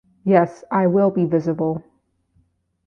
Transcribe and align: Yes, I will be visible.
Yes, 0.23 0.63
I 0.71 0.87
will 0.87 1.11
be 1.11 1.25
visible. 1.25 1.83